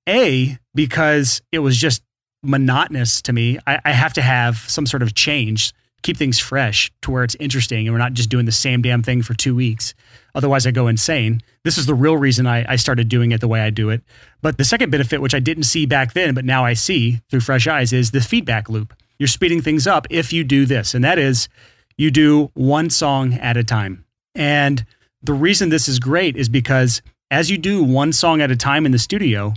[0.08, 2.04] A, because it was just
[2.44, 3.60] monotonous to me.
[3.66, 5.74] I, I have to have some sort of change,
[6.06, 9.02] keep things fresh to where it's interesting and we're not just doing the same damn
[9.02, 9.96] thing for two weeks.
[10.36, 11.42] Otherwise, I go insane.
[11.64, 14.04] This is the real reason I, I started doing it the way I do it.
[14.44, 17.40] But the second benefit, which I didn't see back then, but now I see through
[17.40, 18.94] fresh eyes, is the feedback loop.
[19.18, 21.48] You're speeding things up if you do this, and that is
[21.98, 24.06] you do one song at a time.
[24.36, 24.86] And
[25.24, 28.86] the reason this is great is because as you do one song at a time
[28.86, 29.54] in the studio,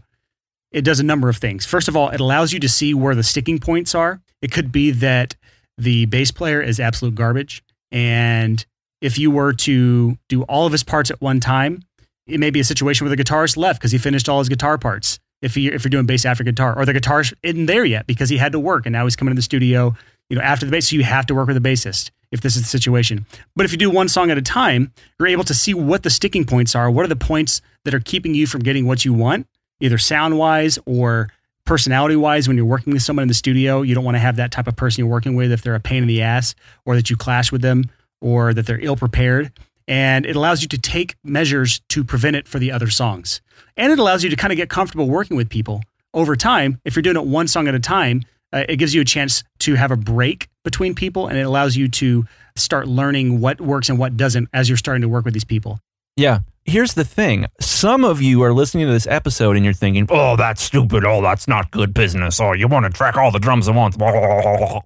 [0.70, 1.66] it does a number of things.
[1.66, 4.22] First of all, it allows you to see where the sticking points are.
[4.40, 5.34] It could be that
[5.78, 7.62] the bass player is absolute garbage.
[7.90, 8.64] And
[9.00, 11.82] if you were to do all of his parts at one time,
[12.26, 14.76] it may be a situation where the guitarist left because he finished all his guitar
[14.76, 15.18] parts.
[15.40, 18.28] If, you, if you're doing bass after guitar, or the guitar isn't there yet because
[18.28, 19.94] he had to work and now he's coming to the studio,
[20.28, 22.56] you know, after the bass, so you have to work with the bassist if this
[22.56, 23.24] is the situation.
[23.54, 26.10] But if you do one song at a time, you're able to see what the
[26.10, 26.90] sticking points are.
[26.90, 29.46] What are the points that are keeping you from getting what you want?
[29.80, 31.30] either sound wise or
[31.68, 34.36] personality wise when you're working with someone in the studio you don't want to have
[34.36, 36.54] that type of person you're working with if they're a pain in the ass
[36.86, 37.84] or that you clash with them
[38.22, 39.52] or that they're ill prepared
[39.86, 43.42] and it allows you to take measures to prevent it for the other songs.
[43.76, 45.82] And it allows you to kind of get comfortable working with people
[46.14, 46.80] over time.
[46.86, 49.44] If you're doing it one song at a time uh, it gives you a chance
[49.58, 52.24] to have a break between people and it allows you to
[52.56, 55.78] start learning what works and what doesn't as you're starting to work with these people.
[56.16, 56.40] Yeah.
[56.68, 57.46] Here's the thing.
[57.60, 61.02] Some of you are listening to this episode and you're thinking, oh, that's stupid.
[61.02, 62.38] Oh, that's not good business.
[62.40, 63.96] Oh, you want to track all the drums at once.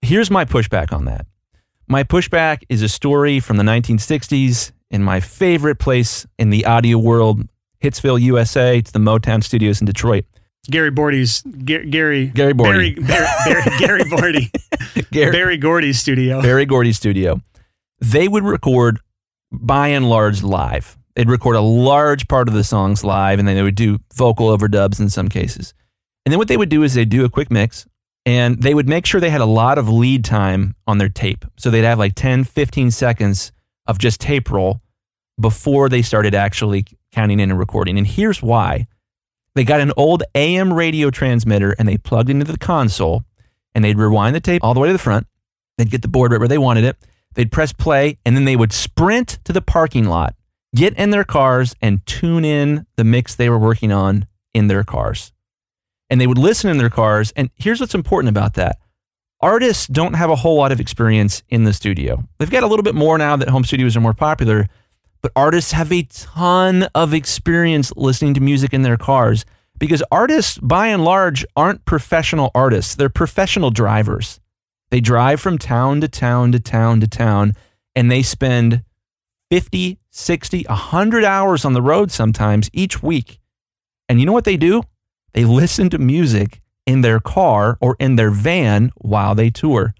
[0.00, 1.26] Here's my pushback on that.
[1.88, 6.96] My pushback is a story from the 1960s in my favorite place in the audio
[6.96, 7.46] world,
[7.82, 8.78] Hitsville, USA.
[8.78, 10.24] It's the Motown Studios in Detroit.
[10.70, 13.06] Gary Bordy's Ga- Gary Gary Barry, Bordy.
[13.06, 16.40] Barry, Barry, Gary Bordy Gary, Berry Gordy's studio.
[16.40, 17.42] Berry Gordy's studio.
[18.00, 19.00] They would record
[19.60, 20.96] by and large live.
[21.14, 24.56] They'd record a large part of the songs live and then they would do vocal
[24.56, 25.74] overdubs in some cases.
[26.24, 27.86] And then what they would do is they'd do a quick mix
[28.26, 31.44] and they would make sure they had a lot of lead time on their tape.
[31.56, 33.52] So they'd have like 10, 15 seconds
[33.86, 34.80] of just tape roll
[35.40, 37.98] before they started actually counting in and recording.
[37.98, 38.86] And here's why.
[39.54, 43.24] They got an old AM radio transmitter and they plugged it into the console
[43.74, 45.26] and they'd rewind the tape all the way to the front.
[45.78, 46.96] They'd get the board right where they wanted it.
[47.34, 50.34] They'd press play and then they would sprint to the parking lot,
[50.74, 54.84] get in their cars and tune in the mix they were working on in their
[54.84, 55.32] cars.
[56.10, 57.32] And they would listen in their cars.
[57.36, 58.78] And here's what's important about that
[59.40, 62.24] artists don't have a whole lot of experience in the studio.
[62.38, 64.68] They've got a little bit more now that home studios are more popular,
[65.20, 69.44] but artists have a ton of experience listening to music in their cars
[69.78, 72.94] because artists, by and large, aren't professional artists.
[72.94, 74.40] They're professional drivers.
[74.90, 77.54] They drive from town to town to town to town
[77.94, 78.84] and they spend
[79.50, 83.40] 50, 60, 100 hours on the road sometimes each week.
[84.08, 84.82] And you know what they do?
[85.32, 89.94] They listen to music in their car or in their van while they tour.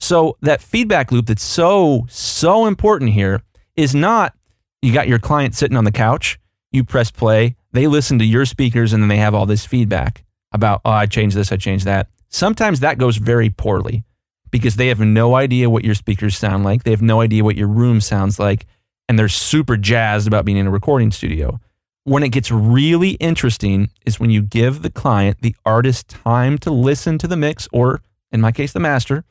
[0.00, 3.42] So that feedback loop that's so, so important here
[3.76, 4.34] is not
[4.82, 6.40] you got your client sitting on the couch,
[6.72, 10.24] you press play, they listen to your speakers, and then they have all this feedback
[10.50, 12.08] about, oh, I changed this, I changed that.
[12.28, 14.04] Sometimes that goes very poorly
[14.52, 16.84] because they have no idea what your speakers sound like.
[16.84, 18.66] They have no idea what your room sounds like.
[19.08, 21.58] And they're super jazzed about being in a recording studio.
[22.04, 26.70] When it gets really interesting is when you give the client, the artist, time to
[26.70, 29.24] listen to the mix, or in my case, the master,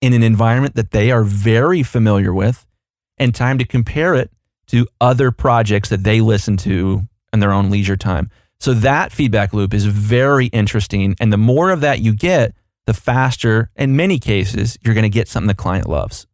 [0.00, 2.66] in an environment that they are very familiar with,
[3.16, 4.30] and time to compare it
[4.66, 8.30] to other projects that they listen to in their own leisure time.
[8.58, 11.14] So that feedback loop is very interesting.
[11.20, 12.54] And the more of that you get,
[12.86, 16.26] the faster, in many cases, you're going to get something the client loves.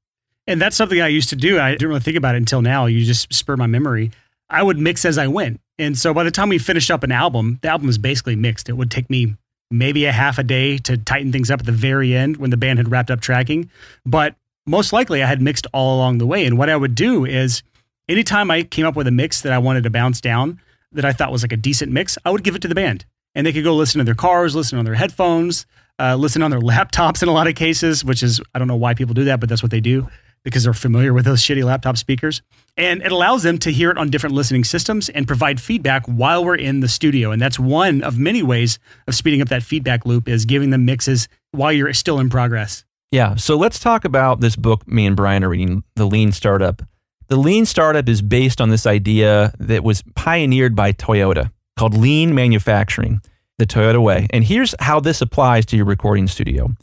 [0.46, 1.60] And that's something I used to do.
[1.60, 2.86] I didn't really think about it until now.
[2.86, 4.10] You just spur my memory.
[4.48, 5.60] I would mix as I went.
[5.78, 8.68] And so by the time we finished up an album, the album was basically mixed.
[8.68, 9.36] It would take me
[9.70, 12.56] maybe a half a day to tighten things up at the very end when the
[12.56, 13.70] band had wrapped up tracking.
[14.04, 14.34] But
[14.66, 16.44] most likely I had mixed all along the way.
[16.44, 17.62] And what I would do is
[18.08, 20.60] anytime I came up with a mix that I wanted to bounce down
[20.92, 23.04] that I thought was like a decent mix, I would give it to the band.
[23.34, 25.64] And they could go listen to their cars, listen on their headphones,
[26.00, 28.76] uh, listen on their laptops in a lot of cases, which is, I don't know
[28.76, 30.08] why people do that, but that's what they do
[30.42, 32.40] because they're familiar with those shitty laptop speakers.
[32.76, 36.44] And it allows them to hear it on different listening systems and provide feedback while
[36.44, 37.30] we're in the studio.
[37.30, 40.86] And that's one of many ways of speeding up that feedback loop is giving them
[40.86, 42.84] mixes while you're still in progress.
[43.10, 43.34] Yeah.
[43.34, 46.80] So let's talk about this book me and Brian are reading, The Lean Startup.
[47.28, 52.34] The Lean Startup is based on this idea that was pioneered by Toyota called lean
[52.34, 53.20] manufacturing,
[53.60, 54.26] the Toyota way.
[54.30, 56.74] And here's how this applies to your recording studio.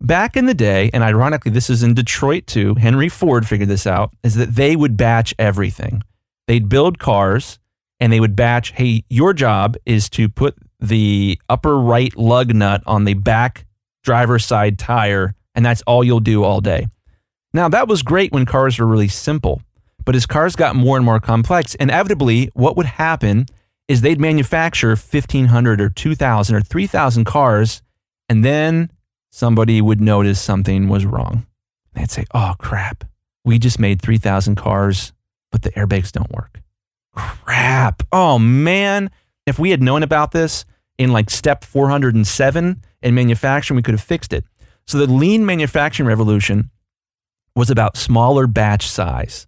[0.00, 3.86] back in the day, and ironically, this is in Detroit too, Henry Ford figured this
[3.86, 6.02] out, is that they would batch everything.
[6.46, 7.58] They'd build cars
[7.98, 12.82] and they would batch, hey, your job is to put the upper right lug nut
[12.86, 13.64] on the back
[14.04, 16.86] driver's side tire, and that's all you'll do all day.
[17.52, 19.62] Now, that was great when cars were really simple,
[20.04, 23.46] but as cars got more and more complex, inevitably, what would happen
[23.88, 27.82] is they'd manufacture 1,500 or 2,000 or 3,000 cars,
[28.28, 28.90] and then
[29.30, 31.46] somebody would notice something was wrong.
[31.94, 33.04] They'd say, oh, crap,
[33.44, 35.12] we just made 3,000 cars,
[35.52, 36.60] but the airbags don't work.
[37.14, 38.02] Crap.
[38.12, 39.10] Oh, man.
[39.46, 40.64] If we had known about this
[40.98, 44.44] in like step 407 in manufacturing, we could have fixed it.
[44.86, 46.70] So the lean manufacturing revolution
[47.54, 49.45] was about smaller batch size.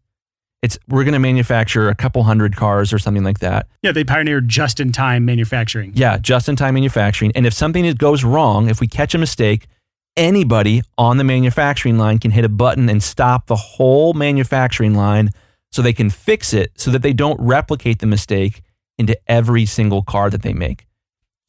[0.62, 3.68] It's we're going to manufacture a couple hundred cars or something like that.
[3.82, 5.92] Yeah, they pioneered just in time manufacturing.
[5.94, 7.30] Yeah, just in time manufacturing.
[7.36, 9.68] And if something goes wrong, if we catch a mistake,
[10.16, 15.30] anybody on the manufacturing line can hit a button and stop the whole manufacturing line
[15.70, 18.62] so they can fix it so that they don't replicate the mistake
[18.98, 20.86] into every single car that they make.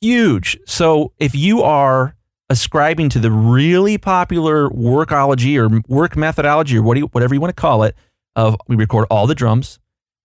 [0.02, 0.58] Huge.
[0.68, 2.16] So if you are
[2.50, 7.84] ascribing to the really popular workology or work methodology or whatever you want to call
[7.84, 7.96] it,
[8.36, 9.80] of we record all the drums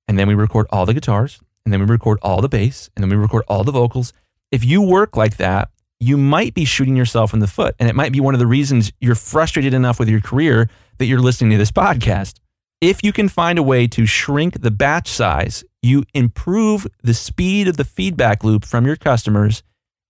[0.09, 3.03] and then we record all the guitars and then we record all the bass and
[3.03, 4.13] then we record all the vocals.
[4.53, 7.75] If you work like that, you might be shooting yourself in the foot.
[7.79, 11.07] And it might be one of the reasons you're frustrated enough with your career that
[11.07, 12.35] you're listening to this podcast.
[12.81, 17.69] If you can find a way to shrink the batch size, you improve the speed
[17.69, 19.63] of the feedback loop from your customers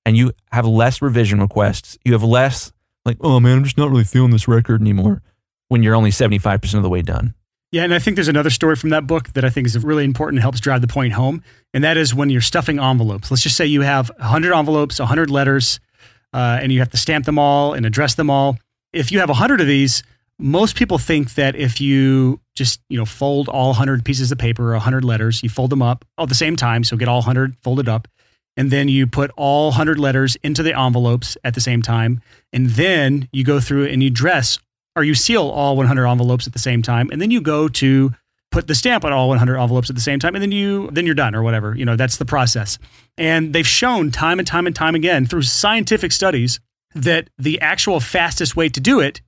[0.04, 1.96] and you have less revision requests.
[2.04, 2.72] You have less,
[3.04, 5.22] like, oh man, I'm just not really feeling this record anymore
[5.68, 7.34] when you're only 75% of the way done.
[7.74, 10.04] Yeah, and I think there's another story from that book that I think is really
[10.04, 11.42] important and helps drive the point home.
[11.72, 13.32] And that is when you're stuffing envelopes.
[13.32, 15.80] Let's just say you have 100 envelopes, 100 letters,
[16.32, 18.58] uh, and you have to stamp them all and address them all.
[18.92, 20.04] If you have 100 of these,
[20.38, 24.68] most people think that if you just you know fold all 100 pieces of paper
[24.68, 27.56] or 100 letters, you fold them up at the same time, so get all 100
[27.60, 28.06] folded up,
[28.56, 32.20] and then you put all 100 letters into the envelopes at the same time,
[32.52, 34.60] and then you go through and you dress
[34.96, 38.12] or you seal all 100 envelopes at the same time, and then you go to
[38.50, 41.06] put the stamp on all 100 envelopes at the same time, and then you then
[41.06, 41.74] you're done or whatever.
[41.76, 42.78] You know that's the process.
[43.18, 46.60] And they've shown time and time and time again through scientific studies
[46.94, 49.20] that the actual fastest way to do it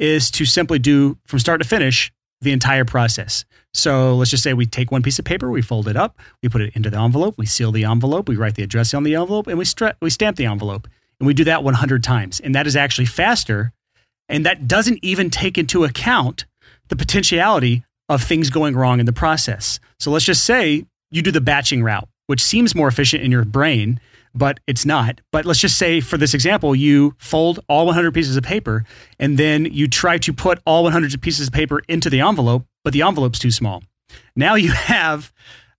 [0.00, 3.44] is to simply do from start to finish the entire process.
[3.74, 6.48] So let's just say we take one piece of paper, we fold it up, we
[6.48, 9.14] put it into the envelope, we seal the envelope, we write the address on the
[9.14, 10.88] envelope, and we, stra- we stamp the envelope.
[11.20, 12.40] And we do that 100 times.
[12.40, 13.72] And that is actually faster
[14.28, 16.44] and that doesn't even take into account
[16.88, 19.80] the potentiality of things going wrong in the process.
[19.98, 23.44] So let's just say you do the batching route, which seems more efficient in your
[23.44, 24.00] brain,
[24.34, 25.20] but it's not.
[25.32, 28.84] But let's just say for this example, you fold all 100 pieces of paper
[29.18, 32.92] and then you try to put all 100 pieces of paper into the envelope, but
[32.92, 33.82] the envelope's too small.
[34.34, 35.32] Now you have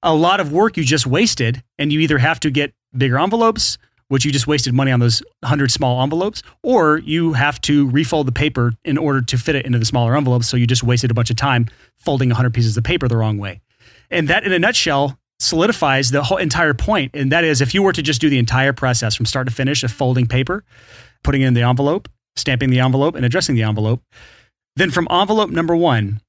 [0.03, 3.77] a lot of work you just wasted, and you either have to get bigger envelopes
[4.09, 8.27] which you just wasted money on those 100 small envelopes, or you have to refold
[8.27, 10.49] the paper in order to fit it into the smaller envelopes.
[10.49, 13.37] So you just wasted a bunch of time folding 100 pieces of paper the wrong
[13.37, 13.61] way.
[14.11, 17.11] And that, in a nutshell, solidifies the whole entire point.
[17.13, 19.53] And that is if you were to just do the entire process from start to
[19.53, 20.63] finish of folding paper,
[21.23, 24.03] putting in the envelope, stamping the envelope, and addressing the envelope,
[24.75, 26.21] then from envelope number one,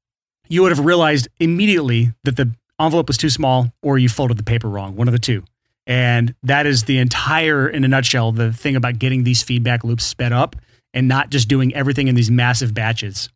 [0.49, 4.43] you would have realized immediately that the envelope was too small or you folded the
[4.43, 5.45] paper wrong, one of the two.
[5.91, 10.05] And that is the entire, in a nutshell, the thing about getting these feedback loops
[10.05, 10.55] sped up
[10.95, 13.29] and not just doing everything in these massive batches.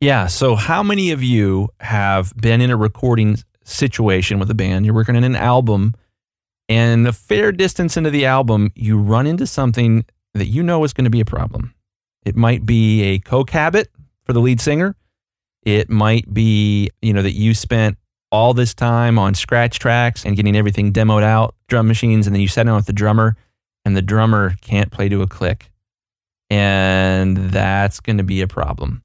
[0.00, 0.26] Yeah.
[0.26, 4.86] So, how many of you have been in a recording situation with a band?
[4.86, 5.94] You're working on an album,
[6.70, 10.94] and a fair distance into the album, you run into something that you know is
[10.94, 11.74] going to be a problem.
[12.24, 13.88] It might be a coke habit
[14.24, 14.96] for the lead singer.
[15.66, 17.98] It might be, you know, that you spent
[18.32, 22.40] all this time on scratch tracks and getting everything demoed out, drum machines, and then
[22.40, 23.36] you sit down with the drummer,
[23.84, 25.70] and the drummer can't play to a click.
[26.48, 29.02] And that's going to be a problem.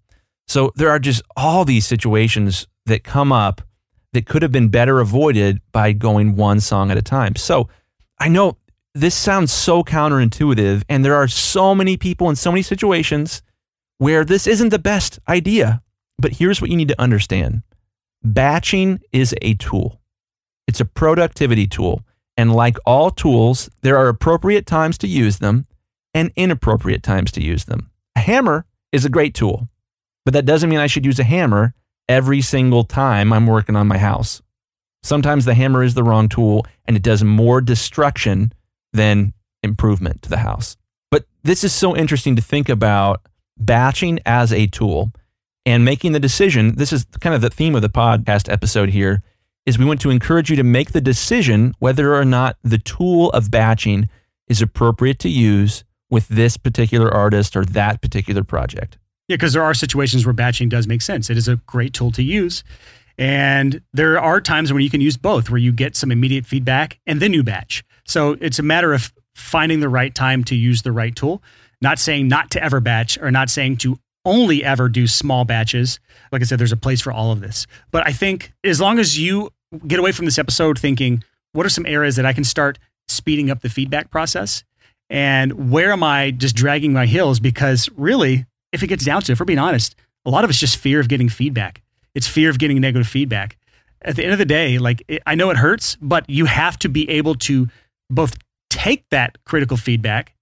[0.47, 3.61] So there are just all these situations that come up
[4.13, 7.36] that could have been better avoided by going one song at a time.
[7.36, 7.67] So
[8.19, 8.57] I know
[8.93, 13.41] this sounds so counterintuitive, and there are so many people in so many situations
[13.97, 15.82] where this isn't the best idea.
[16.17, 17.63] But here's what you need to understand
[18.26, 20.01] Batching is a tool,
[20.67, 22.01] it's a productivity tool.
[22.38, 25.67] And like all tools, there are appropriate times to use them
[26.13, 27.91] and inappropriate times to use them.
[28.15, 29.69] A hammer is a great tool,
[30.26, 31.76] but that doesn't mean I should use a hammer
[32.09, 34.41] every single time I'm working on my house.
[35.03, 38.51] Sometimes the hammer is the wrong tool and it does more destruction
[38.91, 40.78] than improvement to the house.
[41.11, 43.21] But this is so interesting to think about
[43.57, 45.13] batching as a tool
[45.66, 46.76] and making the decision.
[46.76, 49.22] This is kind of the theme of the podcast episode here
[49.66, 53.32] is we want to encourage you to make the decision whether or not the tool
[53.32, 54.07] of batching
[54.47, 58.97] is appropriate to use with this particular artist or that particular project.
[59.28, 61.32] Yeah, because there are situations where batching does make sense.
[61.32, 62.63] It is a great tool to use.
[63.18, 66.99] And there are times when you can use both, where you get some immediate feedback
[67.07, 67.84] and then you batch.
[68.05, 71.41] So it's a matter of finding the right time to use the right tool.
[71.82, 75.99] Not saying not to ever batch or not saying to only ever do small batches.
[76.32, 77.67] Like I said, there's a place for all of this.
[77.91, 79.51] But I think as long as you
[79.88, 81.23] get away from this episode thinking,
[81.53, 84.63] what are some areas that I can start speeding up the feedback process?
[85.09, 87.39] And where am I just dragging my heels?
[87.39, 89.95] Because really, if it gets down to it, if we're being honest,
[90.26, 91.82] a lot of it's just fear of getting feedback.
[92.15, 93.57] It's fear of getting negative feedback.
[94.01, 96.78] At the end of the day, like it, I know it hurts, but you have
[96.80, 97.67] to be able to
[98.09, 98.38] both
[98.69, 100.36] take that critical feedback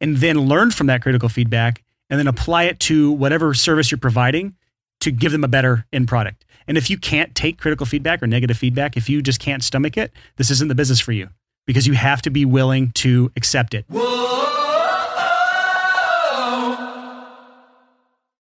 [0.00, 3.98] and then learn from that critical feedback and then apply it to whatever service you're
[3.98, 4.54] providing
[5.00, 6.44] to give them a better end product.
[6.66, 9.96] And if you can't take critical feedback or negative feedback, if you just can't stomach
[9.96, 11.28] it, this isn't the business for you
[11.66, 13.86] because you have to be willing to accept it.
[13.88, 14.39] Whoa.